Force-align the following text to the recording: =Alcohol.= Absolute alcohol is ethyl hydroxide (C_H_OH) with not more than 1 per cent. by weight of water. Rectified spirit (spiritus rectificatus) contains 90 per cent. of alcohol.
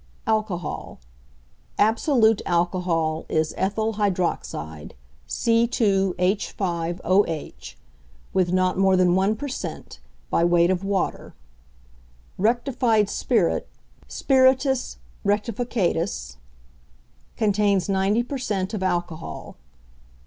=Alcohol.= 0.25 0.99
Absolute 1.77 2.41
alcohol 2.47 3.23
is 3.29 3.53
ethyl 3.55 3.97
hydroxide 3.97 4.93
(C_H_OH) 5.29 7.75
with 8.33 8.51
not 8.51 8.79
more 8.79 8.95
than 8.97 9.13
1 9.13 9.35
per 9.35 9.47
cent. 9.47 9.99
by 10.31 10.43
weight 10.43 10.71
of 10.71 10.83
water. 10.83 11.35
Rectified 12.39 13.09
spirit 13.11 13.69
(spiritus 14.07 14.97
rectificatus) 15.23 16.37
contains 17.37 17.87
90 17.87 18.23
per 18.23 18.39
cent. 18.39 18.73
of 18.73 18.81
alcohol. 18.81 19.55